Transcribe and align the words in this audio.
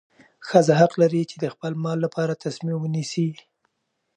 ښځه 0.47 0.73
حق 0.79 0.93
لري 1.01 1.21
چې 1.29 1.35
د 1.39 1.45
خپل 1.53 1.71
مال 1.83 1.97
لپاره 2.05 2.41
تصمیم 2.45 2.77
ونیسي. 2.81 3.29